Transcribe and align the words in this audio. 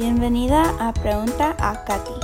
Bienvenida 0.00 0.62
a 0.80 0.94
Pregunta 0.94 1.54
a 1.58 1.84
Katy. 1.84 2.20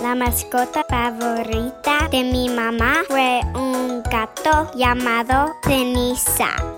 La 0.00 0.14
mascota 0.14 0.84
favorita 0.88 2.08
de 2.08 2.22
mi 2.22 2.48
mamá 2.48 3.02
fue 3.08 3.40
un 3.56 4.00
gato 4.04 4.70
llamado 4.76 5.56
Ceniza. 5.64 6.77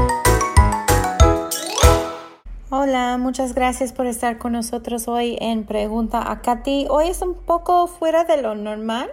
Hola, 2.73 3.17
muchas 3.17 3.53
gracias 3.53 3.91
por 3.91 4.05
estar 4.05 4.37
con 4.37 4.53
nosotros 4.53 5.09
hoy 5.09 5.37
en 5.41 5.65
Pregunta 5.65 6.31
a 6.31 6.39
Katy. 6.39 6.85
Hoy 6.89 7.09
es 7.09 7.21
un 7.21 7.33
poco 7.33 7.87
fuera 7.87 8.23
de 8.23 8.41
lo 8.41 8.55
normal, 8.55 9.11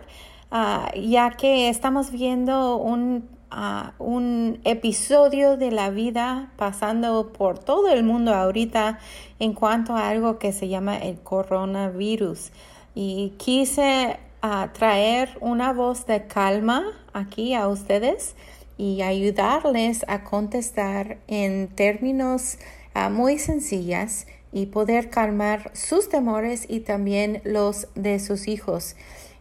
ah, 0.52 0.92
ya 0.94 1.30
que 1.30 1.68
estamos 1.68 2.12
viendo 2.12 2.76
un, 2.76 3.28
ah, 3.50 3.94
un 3.98 4.60
episodio 4.62 5.56
de 5.56 5.72
la 5.72 5.90
vida 5.90 6.52
pasando 6.56 7.32
por 7.32 7.58
todo 7.58 7.88
el 7.88 8.04
mundo 8.04 8.32
ahorita 8.32 9.00
en 9.40 9.54
cuanto 9.54 9.96
a 9.96 10.08
algo 10.08 10.38
que 10.38 10.52
se 10.52 10.68
llama 10.68 10.96
el 10.96 11.18
coronavirus. 11.18 12.52
Y 12.94 13.30
quise 13.38 14.20
ah, 14.40 14.68
traer 14.72 15.36
una 15.40 15.72
voz 15.72 16.06
de 16.06 16.28
calma 16.28 16.84
aquí 17.12 17.54
a 17.54 17.66
ustedes 17.66 18.36
y 18.76 19.02
ayudarles 19.02 20.04
a 20.06 20.22
contestar 20.22 21.18
en 21.26 21.66
términos 21.74 22.58
muy 23.08 23.38
sencillas 23.38 24.26
y 24.52 24.66
poder 24.66 25.10
calmar 25.10 25.70
sus 25.74 26.08
temores 26.08 26.66
y 26.68 26.80
también 26.80 27.40
los 27.44 27.88
de 27.94 28.18
sus 28.18 28.48
hijos. 28.48 28.96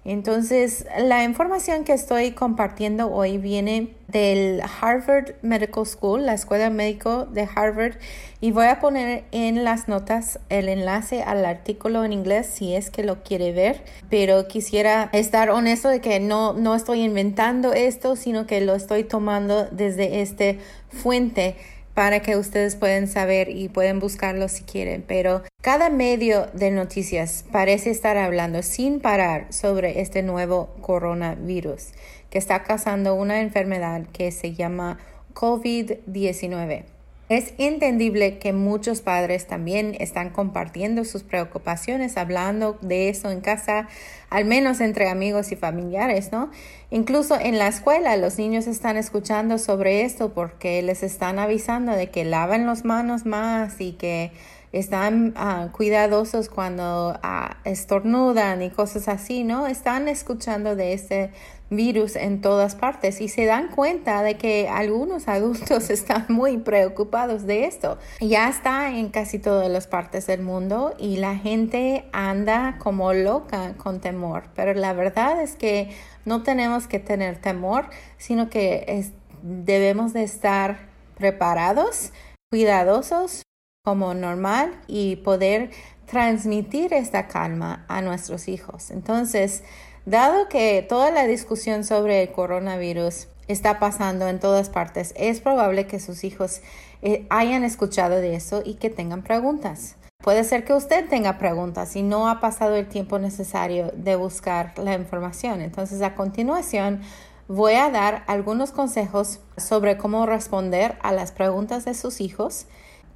Entonces, 0.07 0.85
la 0.99 1.25
información 1.25 1.83
que 1.83 1.91
estoy 1.91 2.31
compartiendo 2.31 3.11
hoy 3.11 3.37
viene 3.37 3.93
del 4.07 4.61
Harvard 4.79 5.33
Medical 5.41 5.85
School, 5.85 6.25
la 6.25 6.33
escuela 6.33 6.69
médico 6.69 7.25
de 7.25 7.45
Harvard, 7.53 7.95
y 8.39 8.51
voy 8.51 8.67
a 8.67 8.79
poner 8.79 9.25
en 9.33 9.65
las 9.65 9.89
notas 9.89 10.39
el 10.47 10.69
enlace 10.69 11.23
al 11.23 11.43
artículo 11.43 12.05
en 12.05 12.13
inglés 12.13 12.47
si 12.47 12.73
es 12.73 12.89
que 12.89 13.03
lo 13.03 13.21
quiere 13.21 13.51
ver, 13.51 13.83
pero 14.09 14.47
quisiera 14.47 15.09
estar 15.11 15.49
honesto 15.49 15.89
de 15.89 15.99
que 15.99 16.21
no, 16.21 16.53
no 16.53 16.73
estoy 16.73 17.01
inventando 17.01 17.73
esto, 17.73 18.15
sino 18.15 18.47
que 18.47 18.61
lo 18.61 18.75
estoy 18.75 19.03
tomando 19.03 19.65
desde 19.65 20.21
este 20.21 20.59
fuente 20.87 21.57
para 21.97 22.19
que 22.19 22.37
ustedes 22.37 22.75
puedan 22.75 23.07
saber 23.07 23.49
y 23.49 23.69
pueden 23.69 23.97
buscarlo 23.99 24.49
si 24.49 24.61
quieren. 24.61 25.03
Pero 25.07 25.41
cada 25.63 25.89
medio 25.89 26.45
de 26.53 26.69
noticias 26.69 27.43
parece 27.51 27.89
estar 27.89 28.17
hablando 28.17 28.61
sin 28.61 28.99
parar 28.99 29.51
sobre 29.51 29.99
este 29.99 30.21
nuevo 30.21 30.75
coronavirus 30.81 31.93
que 32.29 32.37
está 32.37 32.61
causando 32.61 33.15
una 33.15 33.41
enfermedad 33.41 34.03
que 34.13 34.31
se 34.31 34.53
llama 34.53 34.99
COVID-19. 35.33 36.96
Es 37.29 37.53
entendible 37.57 38.37
que 38.37 38.53
muchos 38.53 39.01
padres 39.01 39.47
también 39.47 39.97
están 39.99 40.29
compartiendo 40.29 41.03
sus 41.03 41.23
preocupaciones, 41.23 42.15
hablando 42.15 42.77
de 42.79 43.09
eso 43.09 43.29
en 43.31 43.41
casa, 43.41 43.89
al 44.29 44.45
menos 44.45 44.79
entre 44.79 45.09
amigos 45.09 45.51
y 45.51 45.57
familiares, 45.57 46.31
¿no? 46.31 46.49
Incluso 46.89 47.37
en 47.37 47.57
la 47.57 47.67
escuela 47.67 48.15
los 48.15 48.37
niños 48.37 48.65
están 48.65 48.95
escuchando 48.95 49.57
sobre 49.57 50.03
esto 50.03 50.33
porque 50.33 50.81
les 50.81 51.03
están 51.03 51.37
avisando 51.37 51.91
de 51.91 52.09
que 52.09 52.23
laven 52.23 52.65
las 52.65 52.85
manos 52.85 53.25
más 53.25 53.81
y 53.81 53.91
que 53.93 54.31
están 54.71 55.33
ah, 55.35 55.67
cuidadosos 55.73 56.47
cuando 56.47 57.19
ah, 57.23 57.57
estornudan 57.65 58.61
y 58.61 58.69
cosas 58.69 59.09
así, 59.09 59.43
¿no? 59.43 59.67
Están 59.67 60.07
escuchando 60.07 60.77
de 60.77 60.93
este 60.93 61.31
virus 61.69 62.15
en 62.15 62.41
todas 62.41 62.75
partes 62.75 63.19
y 63.21 63.27
se 63.27 63.45
dan 63.45 63.69
cuenta 63.69 64.23
de 64.23 64.37
que 64.37 64.69
algunos 64.69 65.27
adultos 65.27 65.89
están 65.89 66.25
muy 66.29 66.57
preocupados 66.57 67.45
de 67.45 67.65
esto. 67.65 67.97
Ya 68.19 68.49
está 68.49 68.97
en 68.97 69.09
casi 69.09 69.39
todas 69.39 69.69
las 69.69 69.87
partes 69.87 70.27
del 70.27 70.41
mundo 70.41 70.95
y 70.97 71.17
la 71.17 71.35
gente 71.35 72.05
anda 72.13 72.77
como 72.79 73.13
loca 73.13 73.75
con 73.77 73.99
temor, 73.99 74.45
pero 74.55 74.73
la 74.73 74.93
verdad 74.93 75.41
es 75.41 75.55
que 75.55 75.89
no 76.25 76.43
tenemos 76.43 76.87
que 76.87 76.99
tener 76.99 77.39
temor, 77.39 77.89
sino 78.17 78.49
que 78.49 79.05
debemos 79.41 80.13
de 80.13 80.23
estar 80.23 80.87
preparados, 81.15 82.11
cuidadosos 82.49 83.43
como 83.83 84.13
normal 84.13 84.81
y 84.87 85.17
poder 85.17 85.71
transmitir 86.05 86.93
esta 86.93 87.27
calma 87.27 87.85
a 87.87 88.01
nuestros 88.01 88.47
hijos. 88.47 88.91
Entonces, 88.91 89.63
dado 90.09 90.49
que 90.49 90.85
toda 90.87 91.11
la 91.11 91.27
discusión 91.27 91.83
sobre 91.83 92.23
el 92.23 92.31
coronavirus 92.31 93.27
está 93.47 93.79
pasando 93.79 94.27
en 94.27 94.39
todas 94.39 94.69
partes, 94.69 95.13
es 95.15 95.39
probable 95.39 95.85
que 95.87 95.99
sus 95.99 96.23
hijos 96.23 96.61
eh, 97.01 97.27
hayan 97.29 97.63
escuchado 97.63 98.15
de 98.15 98.35
eso 98.35 98.61
y 98.65 98.75
que 98.75 98.89
tengan 98.89 99.21
preguntas. 99.21 99.97
Puede 100.23 100.43
ser 100.43 100.65
que 100.65 100.73
usted 100.73 101.07
tenga 101.07 101.37
preguntas 101.37 101.95
y 101.95 102.01
no 102.01 102.27
ha 102.27 102.39
pasado 102.39 102.75
el 102.75 102.87
tiempo 102.87 103.19
necesario 103.19 103.91
de 103.95 104.15
buscar 104.15 104.73
la 104.79 104.95
información. 104.95 105.61
Entonces, 105.61 106.01
a 106.01 106.15
continuación, 106.15 107.01
voy 107.47 107.73
a 107.75 107.91
dar 107.91 108.23
algunos 108.27 108.71
consejos 108.71 109.39
sobre 109.57 109.97
cómo 109.97 110.25
responder 110.25 110.97
a 111.01 111.11
las 111.11 111.31
preguntas 111.31 111.85
de 111.85 111.93
sus 111.93 112.19
hijos 112.19 112.65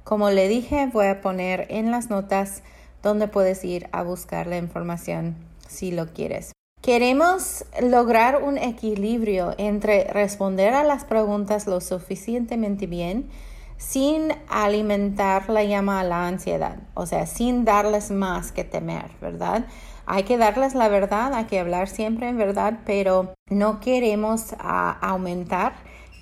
como 0.04 0.30
le 0.30 0.48
dije, 0.48 0.90
voy 0.92 1.06
a 1.06 1.20
poner 1.20 1.66
en 1.70 1.90
las 1.90 2.10
notas 2.10 2.62
donde 3.02 3.28
puedes 3.28 3.64
ir 3.64 3.88
a 3.92 4.02
buscar 4.02 4.46
la 4.48 4.56
información 4.56 5.36
si 5.68 5.92
lo 5.92 6.12
quieres. 6.12 6.52
Queremos 6.82 7.64
lograr 7.80 8.42
un 8.42 8.58
equilibrio 8.58 9.54
entre 9.56 10.02
responder 10.12 10.74
a 10.74 10.82
las 10.82 11.04
preguntas 11.04 11.68
lo 11.68 11.80
suficientemente 11.80 12.88
bien 12.88 13.30
sin 13.76 14.32
alimentar 14.48 15.48
la 15.48 15.62
llama 15.62 16.00
a 16.00 16.04
la 16.04 16.26
ansiedad, 16.26 16.78
o 16.94 17.06
sea, 17.06 17.26
sin 17.26 17.64
darles 17.64 18.10
más 18.10 18.50
que 18.50 18.64
temer, 18.64 19.12
¿verdad? 19.20 19.66
Hay 20.06 20.24
que 20.24 20.38
darles 20.38 20.74
la 20.74 20.88
verdad, 20.88 21.32
hay 21.34 21.44
que 21.44 21.60
hablar 21.60 21.86
siempre 21.86 22.28
en 22.28 22.36
verdad, 22.36 22.80
pero 22.84 23.32
no 23.48 23.78
queremos 23.78 24.56
ah, 24.58 24.98
aumentar 25.00 25.74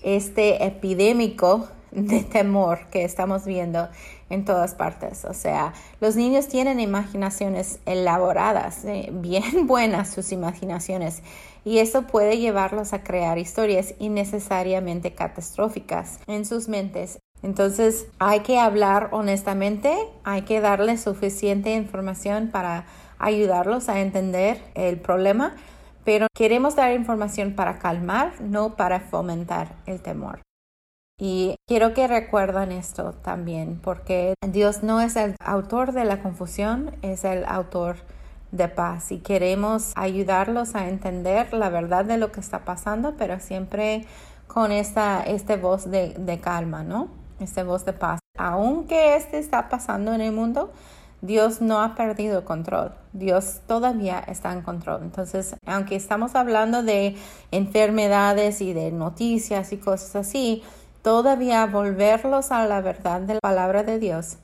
este 0.02 0.66
epidémico 0.66 1.68
de 1.90 2.22
temor 2.22 2.88
que 2.90 3.04
estamos 3.04 3.46
viendo 3.46 3.88
en 4.30 4.44
todas 4.44 4.74
partes. 4.74 5.24
O 5.26 5.34
sea, 5.34 5.74
los 6.00 6.16
niños 6.16 6.48
tienen 6.48 6.80
imaginaciones 6.80 7.80
elaboradas, 7.84 8.84
eh, 8.86 9.10
bien 9.12 9.66
buenas 9.66 10.10
sus 10.10 10.32
imaginaciones, 10.32 11.22
y 11.64 11.78
eso 11.78 12.02
puede 12.02 12.38
llevarlos 12.38 12.94
a 12.94 13.02
crear 13.02 13.36
historias 13.36 13.94
innecesariamente 13.98 15.12
catastróficas 15.12 16.18
en 16.26 16.46
sus 16.46 16.68
mentes. 16.68 17.18
Entonces, 17.42 18.06
hay 18.18 18.40
que 18.40 18.58
hablar 18.58 19.08
honestamente, 19.12 19.94
hay 20.24 20.42
que 20.42 20.60
darles 20.60 21.02
suficiente 21.02 21.74
información 21.74 22.48
para 22.50 22.86
ayudarlos 23.18 23.88
a 23.88 24.00
entender 24.00 24.62
el 24.74 24.98
problema, 24.98 25.54
pero 26.04 26.26
queremos 26.34 26.76
dar 26.76 26.92
información 26.92 27.54
para 27.54 27.78
calmar, 27.78 28.40
no 28.40 28.76
para 28.76 29.00
fomentar 29.00 29.76
el 29.86 30.00
temor. 30.00 30.40
Y 31.22 31.56
quiero 31.68 31.92
que 31.92 32.08
recuerden 32.08 32.72
esto 32.72 33.12
también, 33.12 33.78
porque 33.78 34.32
Dios 34.48 34.82
no 34.82 35.02
es 35.02 35.16
el 35.16 35.36
autor 35.44 35.92
de 35.92 36.06
la 36.06 36.22
confusión, 36.22 36.96
es 37.02 37.24
el 37.24 37.44
autor 37.44 37.96
de 38.52 38.68
paz 38.68 39.12
y 39.12 39.18
queremos 39.18 39.92
ayudarlos 39.96 40.74
a 40.74 40.88
entender 40.88 41.52
la 41.52 41.68
verdad 41.68 42.06
de 42.06 42.16
lo 42.16 42.32
que 42.32 42.40
está 42.40 42.64
pasando, 42.64 43.16
pero 43.18 43.38
siempre 43.38 44.06
con 44.46 44.72
esta, 44.72 45.22
este 45.22 45.58
voz 45.58 45.90
de, 45.90 46.14
de 46.14 46.40
calma, 46.40 46.84
¿no? 46.84 47.08
Esta 47.38 47.64
voz 47.64 47.84
de 47.84 47.92
paz. 47.92 48.20
Aunque 48.38 49.14
este 49.14 49.38
está 49.38 49.68
pasando 49.68 50.14
en 50.14 50.22
el 50.22 50.32
mundo, 50.32 50.72
Dios 51.20 51.60
no 51.60 51.82
ha 51.82 51.94
perdido 51.96 52.46
control. 52.46 52.94
Dios 53.12 53.60
todavía 53.66 54.20
está 54.20 54.52
en 54.52 54.62
control. 54.62 55.02
Entonces, 55.02 55.54
aunque 55.66 55.96
estamos 55.96 56.34
hablando 56.34 56.82
de 56.82 57.16
enfermedades 57.50 58.62
y 58.62 58.72
de 58.72 58.90
noticias 58.90 59.72
y 59.72 59.76
cosas 59.76 60.16
así, 60.16 60.62
todavía 61.02 61.66
volverlos 61.66 62.50
a 62.52 62.66
la 62.66 62.80
verdad 62.80 63.20
de 63.20 63.34
la 63.34 63.40
palabra 63.40 63.82
de 63.82 63.98
Dios, 63.98 64.36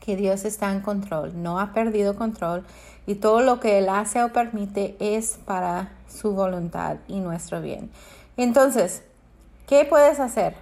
que 0.00 0.16
Dios 0.16 0.44
está 0.44 0.72
en 0.72 0.80
control, 0.80 1.42
no 1.42 1.60
ha 1.60 1.72
perdido 1.72 2.16
control 2.16 2.64
y 3.06 3.16
todo 3.16 3.40
lo 3.40 3.60
que 3.60 3.78
Él 3.78 3.88
hace 3.88 4.22
o 4.22 4.32
permite 4.32 4.96
es 5.00 5.38
para 5.44 5.92
su 6.08 6.32
voluntad 6.32 6.96
y 7.08 7.20
nuestro 7.20 7.60
bien. 7.60 7.90
Entonces, 8.36 9.02
¿qué 9.66 9.84
puedes 9.84 10.20
hacer? 10.20 10.54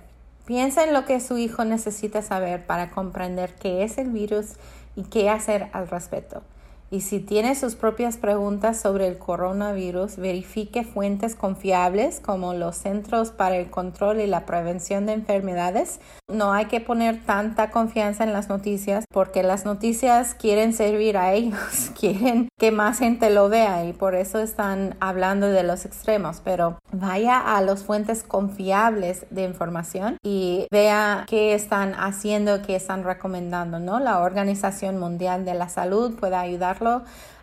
Piensa 0.44 0.84
en 0.84 0.92
lo 0.92 1.04
que 1.04 1.20
su 1.20 1.38
hijo 1.38 1.64
necesita 1.64 2.22
saber 2.22 2.66
para 2.66 2.90
comprender 2.90 3.54
qué 3.56 3.82
es 3.82 3.98
el 3.98 4.10
virus 4.10 4.54
y 4.94 5.02
qué 5.02 5.28
hacer 5.28 5.68
al 5.72 5.88
respecto. 5.88 6.42
Y 6.90 7.00
si 7.00 7.18
tiene 7.18 7.54
sus 7.56 7.74
propias 7.74 8.16
preguntas 8.16 8.80
sobre 8.80 9.08
el 9.08 9.18
coronavirus, 9.18 10.16
verifique 10.16 10.84
fuentes 10.84 11.34
confiables 11.34 12.20
como 12.20 12.54
los 12.54 12.76
Centros 12.76 13.30
para 13.30 13.56
el 13.56 13.70
Control 13.70 14.20
y 14.20 14.26
la 14.26 14.46
Prevención 14.46 15.06
de 15.06 15.14
Enfermedades. 15.14 15.98
No 16.28 16.52
hay 16.52 16.66
que 16.66 16.80
poner 16.80 17.24
tanta 17.24 17.70
confianza 17.70 18.22
en 18.22 18.32
las 18.32 18.48
noticias 18.48 19.04
porque 19.12 19.42
las 19.42 19.64
noticias 19.64 20.34
quieren 20.34 20.72
servir 20.72 21.16
a 21.16 21.32
ellos, 21.32 21.90
quieren 21.98 22.48
que 22.58 22.70
más 22.70 22.98
gente 22.98 23.30
lo 23.30 23.48
vea 23.48 23.84
y 23.84 23.92
por 23.92 24.14
eso 24.14 24.38
están 24.38 24.96
hablando 25.00 25.48
de 25.48 25.64
los 25.64 25.86
extremos. 25.86 26.40
Pero 26.44 26.78
vaya 26.92 27.56
a 27.56 27.60
las 27.62 27.82
fuentes 27.82 28.22
confiables 28.22 29.26
de 29.30 29.42
información 29.42 30.18
y 30.22 30.66
vea 30.70 31.24
qué 31.26 31.54
están 31.54 31.94
haciendo, 31.94 32.62
qué 32.62 32.76
están 32.76 33.02
recomendando, 33.02 33.80
¿no? 33.80 33.98
La 33.98 34.20
Organización 34.20 34.98
Mundial 34.98 35.44
de 35.44 35.54
la 35.54 35.68
Salud 35.68 36.14
puede 36.18 36.36
ayudar 36.36 36.75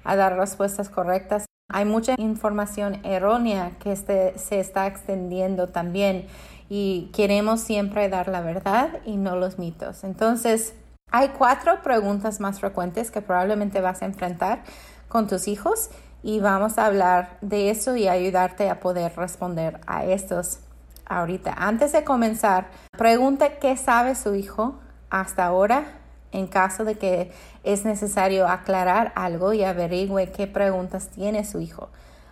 a 0.03 0.15
dar 0.15 0.37
respuestas 0.37 0.89
correctas. 0.89 1.45
Hay 1.71 1.85
mucha 1.85 2.15
información 2.17 3.03
errónea 3.05 3.71
que 3.79 3.91
este, 3.91 4.37
se 4.37 4.59
está 4.59 4.87
extendiendo 4.87 5.69
también 5.69 6.27
y 6.69 7.11
queremos 7.13 7.61
siempre 7.61 8.09
dar 8.09 8.27
la 8.27 8.41
verdad 8.41 8.99
y 9.05 9.17
no 9.17 9.35
los 9.35 9.59
mitos. 9.59 10.03
Entonces, 10.03 10.73
hay 11.11 11.29
cuatro 11.29 11.81
preguntas 11.81 12.39
más 12.39 12.59
frecuentes 12.59 13.11
que 13.11 13.21
probablemente 13.21 13.81
vas 13.81 14.01
a 14.01 14.05
enfrentar 14.05 14.63
con 15.07 15.27
tus 15.27 15.47
hijos 15.47 15.89
y 16.23 16.39
vamos 16.39 16.77
a 16.77 16.85
hablar 16.85 17.37
de 17.41 17.69
eso 17.69 17.95
y 17.95 18.07
ayudarte 18.07 18.69
a 18.69 18.79
poder 18.79 19.15
responder 19.15 19.79
a 19.85 20.05
estos 20.05 20.59
ahorita. 21.05 21.53
Antes 21.55 21.91
de 21.91 22.03
comenzar, 22.03 22.67
pregunte 22.97 23.57
qué 23.59 23.77
sabe 23.77 24.15
su 24.15 24.35
hijo 24.35 24.79
hasta 25.09 25.45
ahora 25.45 26.02
en 26.33 26.47
caso 26.47 26.83
de 26.83 26.95
que 26.95 27.31
es 27.63 27.85
necesario 27.85 28.47
aclarar 28.47 29.13
algo 29.15 29.53
y 29.53 29.63
averigüe 29.63 30.31
qué 30.31 30.47
preguntas 30.47 31.09
tiene 31.09 31.45
su 31.45 31.61
hijo. 31.61 31.89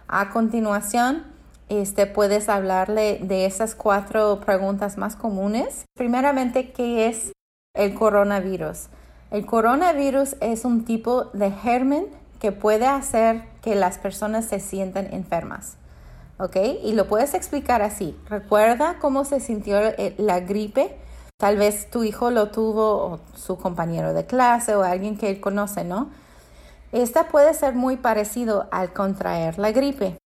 A 0.07 0.29
continuación, 0.31 1.23
este, 1.69 2.05
puedes 2.05 2.49
hablarle 2.49 3.19
de 3.21 3.45
esas 3.45 3.75
cuatro 3.75 4.41
preguntas 4.41 4.97
más 4.97 5.15
comunes. 5.15 5.85
Primeramente, 5.95 6.71
¿qué 6.71 7.07
es 7.07 7.31
el 7.73 7.93
coronavirus? 7.93 8.87
El 9.29 9.45
coronavirus 9.45 10.35
es 10.41 10.65
un 10.65 10.83
tipo 10.83 11.25
de 11.31 11.51
germen 11.51 12.07
que 12.41 12.51
puede 12.51 12.87
hacer 12.87 13.43
que 13.61 13.75
las 13.75 13.99
personas 13.99 14.45
se 14.45 14.59
sientan 14.59 15.13
enfermas. 15.13 15.77
¿Ok? 16.39 16.57
Y 16.83 16.93
lo 16.93 17.07
puedes 17.07 17.35
explicar 17.35 17.81
así. 17.81 18.17
¿Recuerda 18.27 18.97
cómo 18.99 19.23
se 19.23 19.39
sintió 19.39 19.77
eh, 19.79 20.15
la 20.17 20.39
gripe? 20.39 20.97
Tal 21.41 21.57
vez 21.57 21.89
tu 21.89 22.03
hijo 22.03 22.29
lo 22.29 22.49
tuvo 22.51 22.97
o 23.03 23.19
su 23.35 23.57
compañero 23.57 24.13
de 24.13 24.27
clase 24.27 24.75
o 24.75 24.83
alguien 24.83 25.17
que 25.17 25.27
él 25.27 25.41
conoce, 25.41 25.83
¿no? 25.83 26.11
Esta 26.91 27.29
puede 27.29 27.55
ser 27.55 27.73
muy 27.73 27.97
parecido 27.97 28.67
al 28.69 28.93
contraer 28.93 29.57
la 29.57 29.71
gripe. 29.71 30.19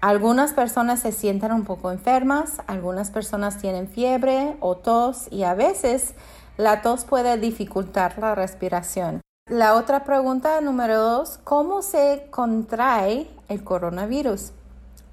Algunas 0.00 0.52
personas 0.52 1.00
se 1.00 1.10
sienten 1.10 1.50
un 1.50 1.64
poco 1.64 1.90
enfermas, 1.90 2.62
algunas 2.68 3.10
personas 3.10 3.58
tienen 3.58 3.88
fiebre 3.88 4.56
o 4.60 4.76
tos 4.76 5.26
y 5.32 5.42
a 5.42 5.54
veces 5.54 6.14
la 6.56 6.82
tos 6.82 7.04
puede 7.04 7.36
dificultar 7.36 8.16
la 8.20 8.36
respiración. 8.36 9.22
La 9.48 9.74
otra 9.74 10.04
pregunta 10.04 10.60
número 10.60 11.00
dos, 11.00 11.40
¿cómo 11.42 11.82
se 11.82 12.28
contrae 12.30 13.28
el 13.48 13.64
coronavirus? 13.64 14.52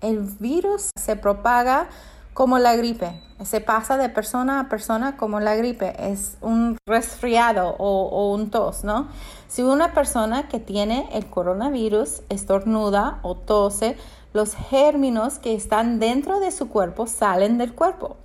El 0.02 0.20
virus 0.20 0.92
se 0.96 1.16
propaga 1.16 1.88
como 2.38 2.60
la 2.60 2.76
gripe. 2.76 3.20
Se 3.44 3.62
pasa 3.62 3.98
de 3.98 4.10
persona 4.10 4.60
a 4.60 4.70
persona 4.70 5.18
como 5.18 5.40
la 5.40 5.56
gripe. 5.56 5.96
Es 6.12 6.38
un 6.42 6.78
resfriado 6.86 7.76
o, 7.80 8.32
un 8.32 8.52
tos, 8.52 8.84
¿no? 8.84 9.08
Si 9.48 9.64
una 9.64 9.96
persona 9.96 10.48
que 10.48 10.60
tiene 10.60 11.10
el 11.14 11.26
coronavirus 11.32 12.22
estornuda 12.30 13.18
o 13.24 13.34
tose, 13.34 13.98
los 14.34 14.54
gérmenos 14.54 15.40
que 15.40 15.56
están 15.56 15.98
dentro 15.98 16.40
de 16.40 16.52
su 16.52 16.70
cuerpo 16.70 17.08
salen 17.08 17.58
del 17.58 17.74
cuerpo. 17.74 18.18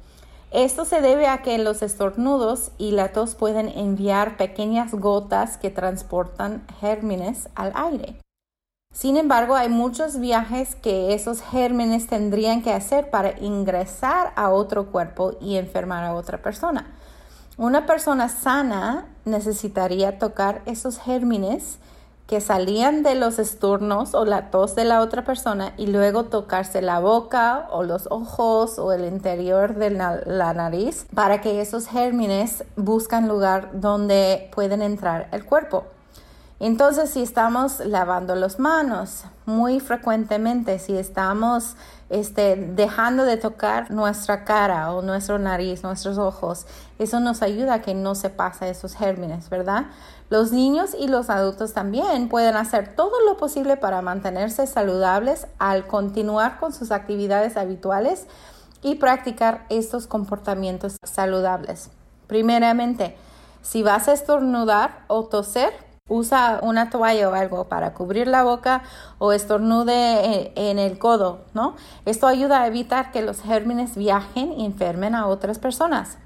Esto 0.50 0.84
se 0.84 1.00
debe 1.00 1.26
a 1.26 1.40
que 1.40 1.56
los 1.56 1.80
estornudos 1.80 2.70
y 2.76 2.90
la 2.90 3.12
tos 3.12 3.34
pueden 3.34 3.68
enviar 3.70 4.36
pequeñas 4.36 4.92
gotas 4.92 5.56
que 5.56 5.70
transportan 5.70 6.66
gérmenes 6.82 7.48
al 7.54 7.72
aire. 7.74 8.21
Sin 8.92 9.16
embargo, 9.16 9.54
hay 9.54 9.70
muchos 9.70 10.20
viajes 10.20 10.74
que 10.74 11.14
esos 11.14 11.40
gérmenes 11.40 12.06
tendrían 12.06 12.62
que 12.62 12.72
hacer 12.72 13.08
para 13.08 13.38
ingresar 13.40 14.32
a 14.36 14.50
otro 14.50 14.86
cuerpo 14.92 15.32
y 15.40 15.56
enfermar 15.56 16.04
a 16.04 16.14
otra 16.14 16.42
persona. 16.42 16.86
Una 17.56 17.86
persona 17.86 18.28
sana 18.28 19.06
necesitaría 19.24 20.18
tocar 20.18 20.60
esos 20.66 20.98
gérmenes 20.98 21.78
que 22.26 22.40
salían 22.40 23.02
de 23.02 23.14
los 23.14 23.38
estornos 23.38 24.14
o 24.14 24.24
la 24.24 24.50
tos 24.50 24.74
de 24.74 24.84
la 24.84 25.00
otra 25.00 25.24
persona 25.24 25.74
y 25.76 25.86
luego 25.86 26.24
tocarse 26.24 26.80
la 26.80 26.98
boca 26.98 27.68
o 27.70 27.82
los 27.82 28.08
ojos 28.10 28.78
o 28.78 28.92
el 28.92 29.04
interior 29.04 29.74
de 29.74 29.90
la, 29.90 30.20
la 30.24 30.54
nariz 30.54 31.06
para 31.14 31.40
que 31.40 31.60
esos 31.60 31.88
gérmenes 31.88 32.64
buscan 32.76 33.28
lugar 33.28 33.70
donde 33.74 34.50
pueden 34.54 34.80
entrar 34.80 35.28
el 35.32 35.44
cuerpo. 35.44 35.84
Entonces, 36.62 37.10
si 37.10 37.24
estamos 37.24 37.80
lavando 37.80 38.36
las 38.36 38.60
manos 38.60 39.24
muy 39.46 39.80
frecuentemente, 39.80 40.78
si 40.78 40.96
estamos 40.96 41.74
este, 42.08 42.54
dejando 42.54 43.24
de 43.24 43.36
tocar 43.36 43.90
nuestra 43.90 44.44
cara 44.44 44.92
o 44.92 45.02
nuestra 45.02 45.40
nariz, 45.40 45.82
nuestros 45.82 46.18
ojos, 46.18 46.66
eso 47.00 47.18
nos 47.18 47.42
ayuda 47.42 47.74
a 47.74 47.82
que 47.82 47.94
no 47.94 48.14
se 48.14 48.30
pase 48.30 48.70
esos 48.70 48.94
gérmenes, 48.94 49.50
¿verdad? 49.50 49.86
Los 50.30 50.52
niños 50.52 50.90
y 50.96 51.08
los 51.08 51.30
adultos 51.30 51.72
también 51.72 52.28
pueden 52.28 52.54
hacer 52.54 52.94
todo 52.94 53.20
lo 53.26 53.36
posible 53.36 53.76
para 53.76 54.00
mantenerse 54.00 54.68
saludables 54.68 55.48
al 55.58 55.88
continuar 55.88 56.60
con 56.60 56.72
sus 56.72 56.92
actividades 56.92 57.56
habituales 57.56 58.28
y 58.82 58.94
practicar 58.94 59.66
estos 59.68 60.06
comportamientos 60.06 60.96
saludables. 61.02 61.90
Primeramente, 62.28 63.16
si 63.62 63.82
vas 63.82 64.06
a 64.06 64.12
estornudar 64.12 65.00
o 65.08 65.24
toser, 65.24 65.72
usa 66.12 66.60
una 66.62 66.90
toalla 66.90 67.28
o 67.28 67.34
algo 67.34 67.68
para 67.68 67.94
cubrir 67.94 68.28
la 68.28 68.44
boca 68.44 68.82
o 69.18 69.32
estornude 69.32 70.52
en, 70.54 70.78
el 70.78 70.98
codo, 70.98 71.44
¿no? 71.54 71.74
Esto 72.04 72.26
ayuda 72.26 72.62
a 72.62 72.66
evitar 72.66 73.12
que 73.12 73.22
los 73.22 73.40
gérmenes 73.40 73.96
viajen 73.96 74.52
y 74.52 74.66
enfermen 74.66 75.14
a 75.14 75.26
otras 75.26 75.58
personas. 75.58 76.18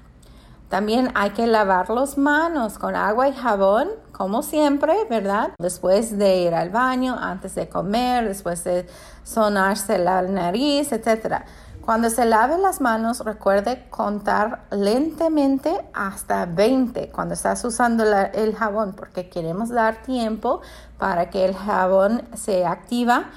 También 0.69 1.11
hay 1.15 1.29
que 1.29 1.47
lavar 1.47 1.89
las 1.89 2.17
manos 2.17 2.77
con 2.77 2.97
agua 2.97 3.29
y 3.29 3.33
jabón, 3.33 3.87
como 4.11 4.43
siempre, 4.43 4.93
¿verdad? 5.09 5.51
Después 5.57 6.17
de 6.17 6.41
ir 6.41 6.53
al 6.53 6.69
baño, 6.69 7.15
antes 7.17 7.55
de 7.55 7.69
comer, 7.69 8.27
después 8.27 8.65
de 8.65 8.85
sonarse 9.23 9.97
la 9.97 10.21
nariz, 10.23 10.91
etcétera. 10.91 11.45
Cuando 11.87 12.09
se 12.09 12.25
lave 12.25 12.57
las 12.57 12.81
manos, 12.81 13.21
recuerde 13.21 13.87
contar 13.89 14.65
lentamente 14.71 15.85
hasta 15.93 16.45
20 16.45 17.11
cuando 17.11 17.33
estás 17.33 17.63
usando 17.63 18.03
el 18.03 18.53
jabón, 18.57 18.91
porque 18.91 19.29
queremos 19.29 19.69
dar 19.69 20.01
tiempo 20.01 20.59
para 20.97 21.29
que 21.29 21.45
el 21.45 21.55
jabón 21.55 22.27
se 22.35 22.65
activa 22.65 23.31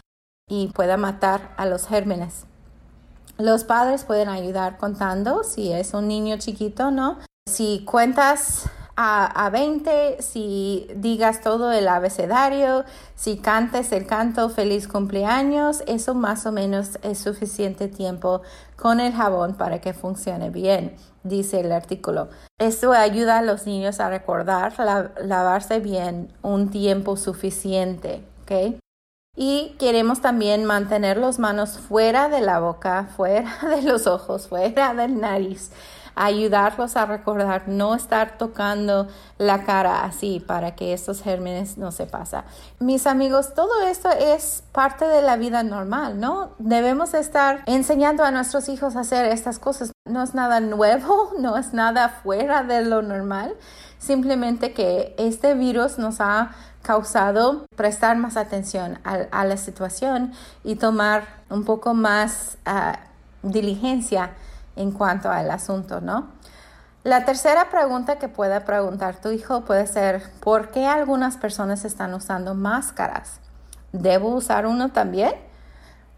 y 0.49 0.67
pueda 0.73 0.97
matar 0.97 1.55
a 1.59 1.65
los 1.65 1.87
gérmenes. 1.87 2.45
Los 3.39 3.63
padres 3.63 4.03
pueden 4.03 4.29
ayudar 4.29 4.79
contando 4.79 5.45
si 5.45 5.73
es 5.73 5.95
un 5.95 6.09
niño 6.09 6.37
chiquito, 6.39 6.91
¿no? 6.91 7.19
Si 7.49 7.85
cuentas 7.85 8.69
a, 9.03 9.49
20, 9.49 10.21
si 10.21 10.87
digas 10.95 11.41
todo 11.41 11.73
el 11.73 11.89
abecedario, 11.89 12.85
si 13.15 13.39
cantes 13.39 13.93
el 13.93 14.07
canto 14.07 14.51
feliz 14.51 14.89
cumpleaños, 14.89 15.83
eso 15.87 16.15
más 16.15 16.45
o 16.45 16.53
menos 16.53 16.99
es 17.03 17.19
suficiente 17.19 17.89
tiempo 17.89 18.43
con 18.77 19.01
el 19.01 19.15
jabón 19.15 19.55
para 19.55 19.81
que 19.81 19.95
funcione 19.95 20.51
bien, 20.51 20.97
dice 21.23 21.61
el 21.61 21.73
artículo. 21.73 22.29
Esto 22.59 22.93
ayuda 22.93 23.39
a 23.39 23.43
los 23.43 23.65
niños 23.65 24.01
a 24.01 24.11
recordar 24.11 24.75
lavarse 25.25 25.81
bien 25.81 26.31
un 26.43 26.71
tiempo 26.71 27.17
suficiente, 27.17 28.23
¿ok? 28.43 28.77
Y 29.35 29.77
queremos 29.79 30.21
también 30.21 30.67
mantener 30.67 31.17
las 31.17 31.39
manos 31.39 31.79
fuera 31.79 32.29
de 32.29 32.43
la 32.43 32.61
boca, 32.61 33.09
fuera 33.17 33.51
de 33.75 33.81
los 33.81 34.07
ojos, 34.07 34.49
fuera 34.49 34.93
del 34.93 35.19
nariz 35.21 35.71
ayudarlos 36.21 36.97
a 36.97 37.07
recordar 37.07 37.67
no 37.67 37.95
estar 37.95 38.37
tocando 38.37 39.09
la 39.39 39.65
cara 39.65 40.05
así 40.05 40.39
para 40.39 40.75
que 40.77 40.93
estos 40.93 41.23
gérmenes 41.23 41.79
no 41.79 41.93
se 41.93 42.05
pasen. 42.05 42.43
Mis 42.79 43.07
amigos, 43.07 43.55
todo 43.55 43.81
esto 43.87 44.11
es 44.11 44.63
parte 44.73 45.07
de 45.07 45.23
la 45.23 45.37
vida 45.37 45.63
normal, 45.63 46.21
¿no? 46.21 46.51
Debemos 46.59 47.15
estar 47.15 47.63
enseñando 47.65 48.23
a 48.23 48.31
nuestros 48.31 48.69
hijos 48.69 48.97
a 48.97 49.01
hacer 49.01 49.25
estas 49.33 49.59
cosas. 49.59 49.93
No 50.05 50.23
es 50.23 50.35
nada 50.35 50.61
nuevo, 50.61 51.33
no 51.39 51.57
es 51.57 51.73
nada 51.73 52.11
fuera 52.11 52.65
de 52.65 52.85
lo 52.85 53.01
normal, 53.01 53.55
simplemente 53.99 54.75
que 54.75 55.15
este 55.17 55.55
virus 55.55 55.97
nos 55.97 56.21
ha 56.21 56.51
causado 56.83 57.65
prestar 57.77 58.19
más 58.19 58.37
atención 58.37 58.99
a, 59.05 59.45
la 59.45 59.57
situación 59.57 60.33
y 60.65 60.77
tomar 60.77 61.25
un 61.49 61.65
poco 61.65 61.95
más 61.95 62.59
uh, 62.67 62.97
diligencia 63.43 64.33
en 64.77 64.93
cuanto 64.93 65.31
al 65.31 65.51
asunto, 65.51 66.01
¿no? 66.01 66.29
La 67.03 67.25
tercera 67.25 67.71
pregunta 67.71 68.19
que 68.19 68.29
pueda 68.29 68.65
preguntar 68.65 69.21
tu 69.21 69.31
hijo 69.31 69.63
puede 69.63 69.87
ser, 69.87 70.23
¿por 70.41 70.71
qué 70.71 70.87
algunas 70.87 71.39
personas 71.39 71.85
están 71.85 72.13
usando 72.13 72.55
máscaras? 72.55 73.41
¿Debo 73.93 74.29
usar 74.35 74.67
uno 74.67 74.91
también? 74.91 75.33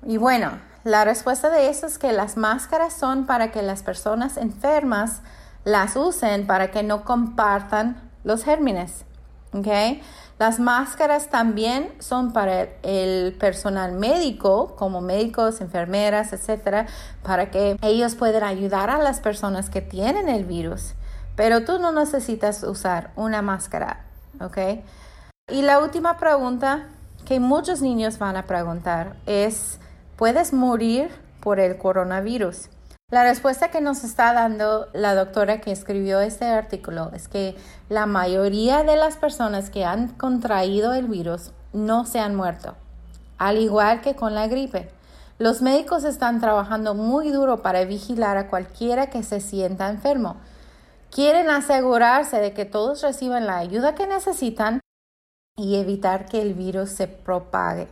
Y 0.04 0.16
bueno, 0.16 0.50
la 0.84 1.04
respuesta 1.04 1.50
de 1.50 1.68
eso 1.68 1.86
es 1.86 1.98
que 1.98 2.12
las 2.12 2.36
máscaras 2.36 2.92
son 2.92 3.26
para 3.26 3.52
que 3.52 3.62
las 3.62 3.84
personas 3.84 4.36
enfermas 4.36 5.20
las 5.64 5.94
usen 5.94 6.46
para 6.46 6.72
que 6.72 6.82
no 6.82 7.04
compartan 7.04 8.10
los 8.24 8.42
gérmenes. 8.42 9.04
¿okay? 9.52 10.02
Las 10.42 10.58
máscaras 10.58 11.28
también 11.28 11.92
son 12.00 12.32
para 12.32 12.66
el 12.82 13.32
personal 13.38 13.92
médico, 13.92 14.74
como 14.74 15.00
médicos, 15.00 15.60
enfermeras, 15.60 16.32
etcétera, 16.32 16.88
para 17.22 17.52
que 17.52 17.76
ellos 17.80 18.16
puedan 18.16 18.42
ayudar 18.42 18.90
a 18.90 18.98
las 18.98 19.20
personas 19.20 19.70
que 19.70 19.82
tienen 19.82 20.28
el 20.28 20.44
virus. 20.44 20.94
Pero 21.36 21.64
tú 21.64 21.78
no 21.78 21.92
necesitas 21.92 22.64
usar 22.64 23.12
una 23.14 23.40
máscara, 23.40 24.00
¿ok? 24.40 24.58
Y 25.48 25.62
la 25.62 25.78
última 25.78 26.18
pregunta 26.18 26.88
que 27.24 27.38
muchos 27.38 27.80
niños 27.80 28.18
van 28.18 28.36
a 28.36 28.46
preguntar 28.46 29.14
es, 29.26 29.78
¿puedes 30.16 30.52
morir 30.52 31.12
por 31.38 31.60
el 31.60 31.78
coronavirus? 31.78 32.68
La 33.12 33.24
respuesta 33.24 33.70
que 33.70 33.82
nos 33.82 34.04
está 34.04 34.32
dando 34.32 34.88
la 34.94 35.14
doctora 35.14 35.60
que 35.60 35.70
escribió 35.70 36.20
este 36.20 36.46
artículo 36.46 37.10
es 37.12 37.28
que 37.28 37.54
la 37.90 38.06
mayoría 38.06 38.84
de 38.84 38.96
las 38.96 39.18
personas 39.18 39.68
que 39.68 39.84
han 39.84 40.08
contraído 40.08 40.94
el 40.94 41.08
virus 41.08 41.50
no 41.74 42.06
se 42.06 42.20
han 42.20 42.34
muerto, 42.34 42.74
al 43.36 43.58
igual 43.58 44.00
que 44.00 44.16
con 44.16 44.34
la 44.34 44.46
gripe. 44.46 44.88
Los 45.36 45.60
médicos 45.60 46.04
están 46.04 46.40
trabajando 46.40 46.94
muy 46.94 47.28
duro 47.28 47.60
para 47.60 47.84
vigilar 47.84 48.38
a 48.38 48.48
cualquiera 48.48 49.08
que 49.08 49.22
se 49.22 49.40
sienta 49.40 49.90
enfermo. 49.90 50.36
Quieren 51.10 51.50
asegurarse 51.50 52.38
de 52.38 52.54
que 52.54 52.64
todos 52.64 53.02
reciban 53.02 53.46
la 53.46 53.58
ayuda 53.58 53.94
que 53.94 54.06
necesitan 54.06 54.80
y 55.58 55.76
evitar 55.76 56.24
que 56.24 56.40
el 56.40 56.54
virus 56.54 56.88
se 56.88 57.08
propague. 57.08 57.88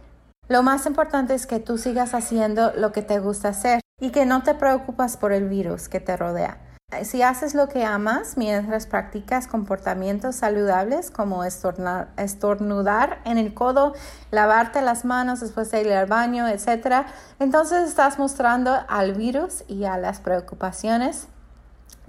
Lo 0.48 0.62
más 0.62 0.86
importante 0.86 1.34
es 1.34 1.46
que 1.46 1.60
tú 1.60 1.76
sigas 1.76 2.14
haciendo 2.14 2.72
lo 2.74 2.90
que 2.90 3.02
te 3.02 3.18
gusta 3.18 3.50
hacer 3.50 3.79
y 4.00 4.10
que 4.10 4.26
no 4.26 4.42
te 4.42 4.54
preocupas 4.54 5.16
por 5.16 5.32
el 5.32 5.48
virus 5.48 5.88
que 5.88 6.00
te 6.00 6.16
rodea. 6.16 6.58
Si 7.04 7.22
haces 7.22 7.54
lo 7.54 7.68
que 7.68 7.84
amas 7.84 8.36
mientras 8.36 8.86
practicas 8.86 9.46
comportamientos 9.46 10.34
saludables 10.34 11.12
como 11.12 11.44
estornudar 11.44 13.20
en 13.24 13.38
el 13.38 13.54
codo, 13.54 13.94
lavarte 14.32 14.82
las 14.82 15.04
manos 15.04 15.38
después 15.38 15.70
de 15.70 15.82
ir 15.82 15.92
al 15.92 16.06
baño, 16.06 16.48
etc., 16.48 17.06
entonces 17.38 17.88
estás 17.88 18.18
mostrando 18.18 18.76
al 18.88 19.14
virus 19.14 19.62
y 19.68 19.84
a 19.84 19.98
las 19.98 20.18
preocupaciones 20.18 21.28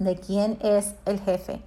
de 0.00 0.16
quién 0.16 0.58
es 0.62 0.94
el 1.04 1.20
jefe. 1.20 1.62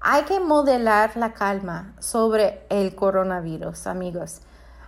Hay 0.00 0.24
que 0.24 0.40
modelar 0.40 1.16
la 1.16 1.34
calma 1.34 1.94
sobre 2.00 2.66
el 2.68 2.96
coronavirus, 2.96 3.86
amigos. 3.86 4.40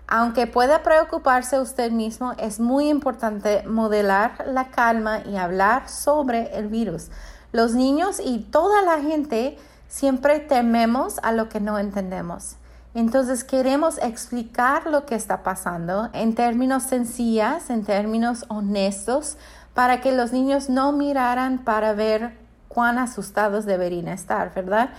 Aunque 0.09 0.47
pueda 0.47 0.83
preocuparse 0.83 1.59
usted 1.59 1.91
mismo, 1.91 2.33
es 2.39 2.61
muy 2.61 2.89
importante 2.89 3.65
modelar 3.67 4.45
la 4.47 4.71
calma 4.71 5.21
y 5.27 5.37
hablar 5.37 5.89
sobre 5.89 6.57
el 6.57 6.69
virus. 6.69 7.09
Los 7.51 7.75
niños 7.75 8.21
y 8.25 8.39
toda 8.39 8.83
la 8.83 9.01
gente 9.01 9.59
siempre 9.89 10.39
tememos 10.39 11.19
a 11.23 11.33
lo 11.33 11.49
que 11.49 11.61
no 11.61 11.79
entendemos. 11.79 12.57
Entonces 12.95 13.45
queremos 13.45 13.99
explicar 13.99 14.87
lo 14.87 15.07
que 15.07 15.17
está 15.17 15.43
pasando 15.43 16.09
en 16.13 16.35
términos 16.35 16.85
sencillos, 16.85 17.69
en 17.69 17.85
términos 17.85 18.45
honestos, 18.49 19.37
para 19.75 20.01
que 20.01 20.13
los 20.13 20.33
niños 20.33 20.71
no 20.71 20.93
miraran 20.93 21.59
para 21.59 21.93
ver 21.93 22.39
cuán 22.69 22.99
asustados 22.99 23.67
deberían 23.67 24.09
estar, 24.09 24.55
¿verdad? 24.55 24.91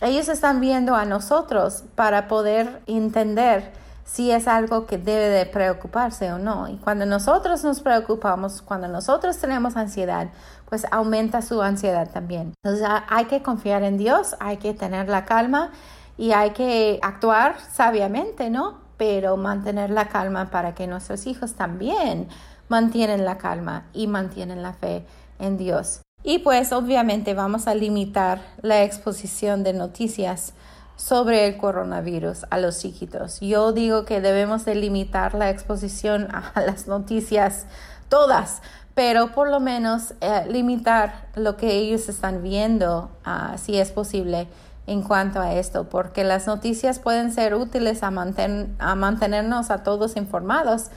Ellos 0.00 0.28
están 0.28 0.60
viendo 0.60 0.96
a 0.96 1.04
nosotros 1.04 1.84
para 1.94 2.28
poder 2.28 2.82
entender 2.86 3.83
si 4.04 4.30
es 4.30 4.46
algo 4.46 4.86
que 4.86 4.98
debe 4.98 5.28
de 5.28 5.46
preocuparse 5.46 6.32
o 6.32 6.38
no. 6.38 6.68
Y 6.68 6.76
cuando 6.76 7.06
nosotros 7.06 7.64
nos 7.64 7.80
preocupamos, 7.80 8.62
cuando 8.62 8.86
nosotros 8.86 9.38
tenemos 9.38 9.76
ansiedad, 9.76 10.28
pues 10.68 10.86
aumenta 10.90 11.42
su 11.42 11.62
ansiedad 11.62 12.10
también. 12.10 12.52
Entonces 12.62 12.86
hay 13.08 13.24
que 13.24 13.42
confiar 13.42 13.82
en 13.82 13.96
Dios, 13.96 14.36
hay 14.40 14.58
que 14.58 14.74
tener 14.74 15.08
la 15.08 15.24
calma 15.24 15.70
y 16.16 16.32
hay 16.32 16.50
que 16.50 17.00
actuar 17.02 17.56
sabiamente, 17.72 18.50
¿no? 18.50 18.78
Pero 18.96 19.36
mantener 19.36 19.90
la 19.90 20.08
calma 20.08 20.50
para 20.50 20.74
que 20.74 20.86
nuestros 20.86 21.26
hijos 21.26 21.54
también 21.54 22.28
mantienen 22.68 23.24
la 23.24 23.38
calma 23.38 23.86
y 23.92 24.06
mantienen 24.06 24.62
la 24.62 24.74
fe 24.74 25.04
en 25.38 25.56
Dios. 25.56 26.02
Y 26.22 26.38
pues 26.38 26.72
obviamente 26.72 27.34
vamos 27.34 27.66
a 27.66 27.74
limitar 27.74 28.40
la 28.62 28.82
exposición 28.82 29.62
de 29.62 29.74
noticias 29.74 30.54
sobre 30.96 31.46
el 31.46 31.56
coronavirus 31.56 32.46
a 32.50 32.58
los 32.58 32.78
chiquitos. 32.78 33.40
Yo 33.40 33.72
digo 33.72 34.04
que 34.04 34.20
debemos 34.20 34.64
de 34.64 34.74
limitar 34.74 35.34
la 35.34 35.50
exposición 35.50 36.28
a 36.32 36.60
las 36.66 36.86
noticias 36.86 37.66
todas, 38.08 38.62
pero 38.94 39.32
por 39.32 39.48
lo 39.48 39.60
menos 39.60 40.14
eh, 40.20 40.46
limitar 40.48 41.26
lo 41.34 41.56
que 41.56 41.72
ellos 41.72 42.08
están 42.08 42.42
viendo, 42.42 43.10
uh, 43.26 43.58
si 43.58 43.78
es 43.78 43.90
posible, 43.90 44.48
en 44.86 45.02
cuanto 45.02 45.40
a 45.40 45.54
esto, 45.54 45.88
porque 45.88 46.24
las 46.24 46.46
noticias 46.46 46.98
pueden 46.98 47.32
ser 47.32 47.54
útiles 47.54 48.02
a, 48.02 48.08
a 48.08 48.94
mantenernos 48.94 49.70
a 49.70 49.82
todos 49.82 50.16
informados, 50.16 50.90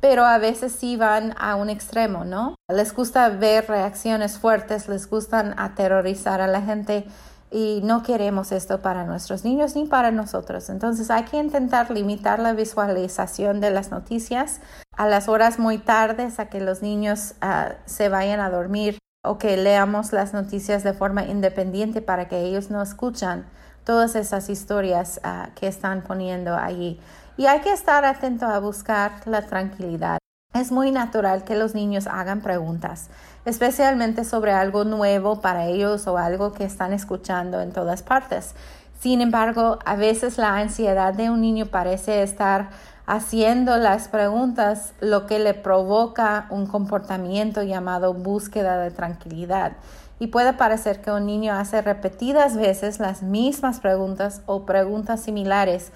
pero 0.00 0.24
a 0.24 0.38
veces 0.38 0.72
sí 0.72 0.96
van 0.96 1.34
a 1.38 1.54
un 1.54 1.70
extremo, 1.70 2.24
¿no? 2.24 2.56
Les 2.68 2.94
gusta 2.94 3.28
ver 3.28 3.68
reacciones 3.68 4.38
fuertes, 4.38 4.88
les 4.88 5.08
gustan 5.08 5.54
aterrorizar 5.58 6.40
a 6.40 6.46
la 6.46 6.62
gente 6.62 7.06
y 7.54 7.82
no 7.84 8.02
queremos 8.02 8.50
esto 8.50 8.82
para 8.82 9.04
nuestros 9.04 9.44
niños 9.44 9.76
ni 9.76 9.86
para 9.86 10.10
nosotros. 10.10 10.68
Entonces 10.70 11.08
hay 11.08 11.22
que 11.22 11.36
intentar 11.36 11.88
limitar 11.92 12.40
la 12.40 12.52
visualización 12.52 13.60
de 13.60 13.70
las 13.70 13.92
noticias 13.92 14.60
a 14.96 15.06
las 15.06 15.28
horas 15.28 15.60
muy 15.60 15.78
tardes, 15.78 16.40
a 16.40 16.46
que 16.46 16.60
los 16.60 16.82
niños 16.82 17.34
ah, 17.40 17.74
se 17.86 18.08
vayan 18.08 18.40
a 18.40 18.50
dormir 18.50 18.98
o 19.22 19.38
que 19.38 19.56
leamos 19.56 20.12
las 20.12 20.34
noticias 20.34 20.82
de 20.82 20.94
forma 20.94 21.26
independiente 21.26 22.02
para 22.02 22.26
que 22.26 22.40
ellos 22.40 22.70
no 22.70 22.82
escuchan 22.82 23.46
todas 23.84 24.16
esas 24.16 24.50
historias 24.50 25.20
ah, 25.22 25.50
que 25.54 25.68
están 25.68 26.02
poniendo 26.02 26.56
allí. 26.56 26.98
Y 27.36 27.46
hay 27.46 27.60
que 27.60 27.72
estar 27.72 28.04
atento 28.04 28.46
a 28.46 28.58
buscar 28.58 29.12
la 29.26 29.42
tranquilidad. 29.42 30.18
Es 30.54 30.70
muy 30.70 30.92
natural 30.92 31.42
que 31.42 31.56
los 31.56 31.74
niños 31.74 32.06
hagan 32.06 32.40
preguntas, 32.40 33.08
especialmente 33.44 34.22
sobre 34.22 34.52
algo 34.52 34.84
nuevo 34.84 35.40
para 35.40 35.66
ellos 35.66 36.06
o 36.06 36.16
algo 36.16 36.52
que 36.52 36.62
están 36.62 36.92
escuchando 36.92 37.60
en 37.60 37.72
todas 37.72 38.04
partes. 38.04 38.54
Sin 39.00 39.20
embargo, 39.20 39.80
a 39.84 39.96
veces 39.96 40.38
la 40.38 40.54
ansiedad 40.54 41.12
de 41.12 41.28
un 41.28 41.40
niño 41.40 41.66
parece 41.66 42.22
estar 42.22 42.68
haciendo 43.04 43.78
las 43.78 44.06
preguntas 44.06 44.92
lo 45.00 45.26
que 45.26 45.40
le 45.40 45.54
provoca 45.54 46.46
un 46.50 46.68
comportamiento 46.68 47.64
llamado 47.64 48.14
búsqueda 48.14 48.78
de 48.78 48.92
tranquilidad. 48.92 49.72
Y 50.20 50.28
puede 50.28 50.52
parecer 50.52 51.00
que 51.00 51.10
un 51.10 51.26
niño 51.26 51.52
hace 51.52 51.82
repetidas 51.82 52.56
veces 52.56 53.00
las 53.00 53.24
mismas 53.24 53.80
preguntas 53.80 54.40
o 54.46 54.64
preguntas 54.64 55.20
similares 55.20 55.90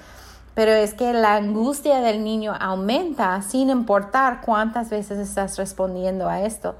pero 0.59 0.73
es 0.73 0.93
que 0.93 1.13
la 1.13 1.37
angustia 1.37 2.01
del 2.01 2.25
niño 2.25 2.53
aumenta 2.59 3.41
sin 3.43 3.71
importar 3.71 4.41
cuántas 4.41 4.91
veces 4.91 5.21
estás 5.21 5.57
respondiendo 5.57 6.29
a 6.29 6.41
esto. 6.43 6.75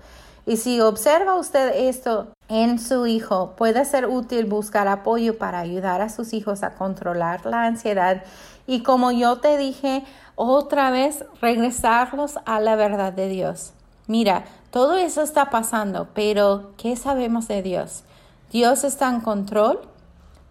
Y 0.47 0.57
si 0.57 0.81
observa 0.81 1.37
usted 1.37 1.87
esto 1.89 2.27
en 2.49 2.81
su 2.81 3.07
hijo, 3.07 3.55
puede 3.57 3.85
ser 3.85 4.07
útil 4.07 4.47
buscar 4.47 4.89
apoyo 4.89 5.39
para 5.39 5.61
ayudar 5.61 6.01
a 6.01 6.09
sus 6.09 6.33
hijos 6.33 6.65
a 6.65 6.75
controlar 6.75 7.47
la 7.47 7.67
ansiedad 7.67 8.25
y 8.67 8.83
como 8.83 9.13
yo 9.13 9.39
te 9.39 9.57
dije, 9.57 10.03
otra 10.35 10.91
vez 10.91 11.25
regresarlos 11.41 12.41
a 12.47 12.59
la 12.59 12.75
verdad 12.75 13.13
de 13.13 13.29
Dios. 13.29 13.75
Mira, 14.09 14.45
todo 14.73 14.97
eso 14.97 15.23
está 15.23 15.51
pasando, 15.51 16.09
pero 16.15 16.73
¿qué 16.79 16.97
sabemos 16.97 17.47
de 17.47 17.63
Dios? 17.63 18.03
Dios 18.51 18.83
está 18.83 19.09
en 19.09 19.21
control, 19.21 19.79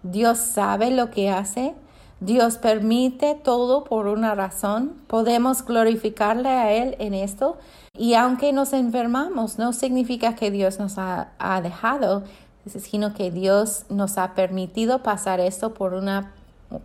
Dios 0.02 0.38
sabe 0.38 0.92
lo 0.92 1.12
que 1.12 1.30
hace, 1.30 1.76
Dios 2.20 2.58
permite 2.58 3.36
todo 3.36 3.84
por 3.84 4.08
una 4.08 4.34
razón. 4.34 4.94
Podemos 5.08 5.64
glorificarle 5.64 6.50
a 6.50 6.74
Él 6.74 6.96
en 7.00 7.14
esto. 7.14 7.58
Y 7.96 8.16
aunque 8.16 8.54
nos 8.54 8.74
enfermamos, 8.74 9.60
no 9.60 9.72
significa 9.72 10.36
que 10.36 10.50
Dios 10.50 10.80
nos 10.80 10.98
ha, 10.98 11.30
dejado, 11.62 12.24
sino 12.66 13.14
que 13.14 13.30
Dios 13.30 13.86
nos 13.90 14.18
ha 14.18 14.34
permitido 14.34 15.04
pasar 15.04 15.40
esto 15.40 15.74
por 15.74 15.94
una, 15.94 16.34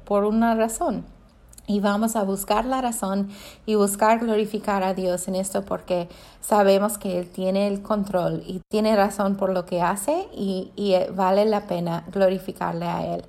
por 0.05 0.25
una 0.25 0.55
razón. 0.55 1.05
Y 1.67 1.81
vamos 1.81 2.17
a 2.17 2.25
buscar 2.25 2.67
la 2.67 2.83
razón 2.83 3.31
y 3.65 3.77
buscar 3.77 4.19
glorificar 4.19 4.83
a 4.83 4.95
Dios 4.95 5.29
en 5.29 5.37
esto 5.37 5.63
porque 5.63 6.09
sabemos 6.41 6.99
que 6.99 7.21
Él 7.21 7.31
tiene 7.31 7.69
el 7.69 7.83
control 7.83 8.43
y 8.47 8.61
tiene 8.69 8.97
razón 8.97 9.37
por 9.37 9.51
lo 9.51 9.65
que 9.65 9.81
hace 9.81 10.27
y 10.35 10.71
vale 11.15 11.45
la 11.47 11.67
pena 11.69 12.05
glorificarle 12.11 12.87
a 12.87 13.15
Él. 13.15 13.25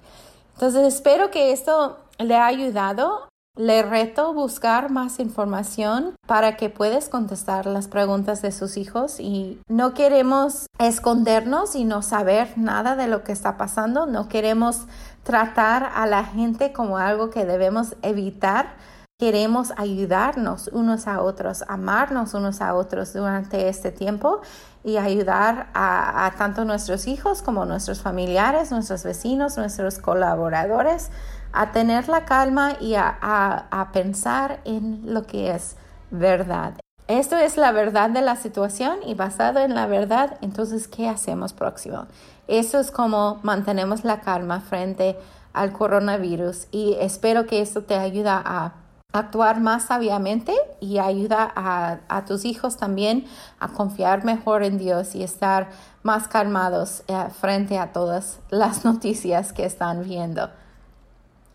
Entonces 0.53 0.93
espero 0.93 1.31
que 1.31 1.51
esto 1.51 1.97
le 2.19 2.35
ha 2.35 2.45
ayudado 2.45 3.27
Le 3.55 3.83
reto 3.83 4.33
buscar 4.33 4.89
más 4.89 5.19
información 5.19 6.15
para 6.25 6.57
que 6.57 6.71
puedas 6.71 7.07
contestar 7.07 7.67
las 7.67 7.87
preguntas 7.87 8.41
de 8.41 8.51
sus 8.51 8.77
hijos 8.77 9.19
y 9.19 9.61
no 9.67 9.93
queremos 9.93 10.65
escondernos 10.79 11.75
y 11.75 11.83
no 11.83 12.01
saber 12.01 12.57
nada 12.57 12.95
de 12.95 13.05
lo 13.05 13.23
que 13.23 13.31
está 13.31 13.55
pasando. 13.55 14.07
No 14.07 14.27
queremos 14.27 14.87
tratar 15.21 15.91
a 15.93 16.07
la 16.07 16.23
gente 16.23 16.73
como 16.73 16.97
algo 16.97 17.29
que 17.29 17.45
debemos 17.45 17.95
evitar. 18.01 18.73
Queremos 19.23 19.71
ayudarnos 19.77 20.69
unos 20.73 21.07
a 21.07 21.21
otros, 21.21 21.63
amarnos 21.69 22.33
unos 22.33 22.59
a 22.59 22.73
otros 22.73 23.13
durante 23.13 23.69
este 23.69 23.89
tiempo 23.89 24.41
y 24.83 24.97
ayudar 24.97 25.69
a, 25.73 26.29
tanto 26.37 26.65
nuestros 26.65 27.07
hijos 27.07 27.41
como 27.41 27.63
nuestros 27.63 28.01
familiares, 28.01 28.69
nuestros 28.69 29.05
vecinos, 29.05 29.55
nuestros 29.55 29.97
colaboradores 29.99 31.09
a 31.53 31.71
tener 31.71 32.09
la 32.09 32.25
calma 32.25 32.73
y 32.81 32.95
a, 32.95 33.89
pensar 33.93 34.59
en 34.65 35.13
lo 35.13 35.23
que 35.23 35.51
es 35.51 35.77
verdad. 36.11 36.73
Esto 37.07 37.37
es 37.37 37.55
la 37.55 37.71
verdad 37.71 38.09
de 38.09 38.23
la 38.23 38.35
situación 38.35 38.97
y 39.05 39.13
basado 39.13 39.61
en 39.61 39.73
la 39.73 39.87
verdad, 39.87 40.37
entonces, 40.41 40.89
¿qué 40.89 41.07
hacemos 41.07 41.53
próximo? 41.53 42.07
Eso 42.49 42.77
es 42.77 42.91
como 42.91 43.39
mantenemos 43.41 44.03
la 44.03 44.19
calma 44.19 44.59
frente 44.59 45.17
al 45.53 45.71
coronavirus 45.71 46.67
y 46.71 46.97
espero 46.99 47.45
que 47.45 47.61
esto 47.61 47.83
te 47.83 47.95
ayude 47.95 48.27
a 48.27 48.82
actuar 49.13 49.61
más 49.61 49.83
sabiamente 49.83 50.53
y 50.79 50.97
ayuda 50.97 51.51
a, 51.55 52.25
tus 52.25 52.45
hijos 52.45 52.77
también 52.77 53.25
a 53.59 53.69
confiar 53.69 54.25
mejor 54.25 54.63
en 54.63 54.77
Dios 54.77 55.15
y 55.15 55.23
estar 55.23 55.69
más 56.01 56.27
calmados 56.27 57.03
eh, 57.07 57.27
frente 57.39 57.77
a 57.77 57.93
todas 57.93 58.39
las 58.49 58.83
noticias 58.85 59.53
que 59.53 59.65
están 59.65 60.03
viendo. 60.03 60.49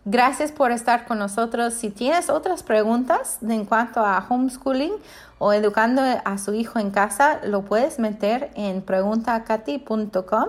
Gracias 0.05 0.53
por 0.53 0.71
estar 0.71 1.05
con 1.05 1.19
nosotros. 1.19 1.75
Si 1.75 1.91
tienes 1.91 2.31
otras 2.31 2.63
preguntas 2.63 3.41
en 3.43 3.67
cuanto 3.67 4.01
a 4.01 4.25
homeschooling 4.27 4.93
o 5.39 5.53
educando 5.53 6.01
a 6.25 6.39
su 6.39 6.55
hijo 6.55 6.79
en 6.79 6.91
casa, 6.91 7.41
lo 7.45 7.63
puedes 7.63 7.99
meter 7.99 8.51
en 8.55 8.81
preguntaacati.com. 8.81 10.49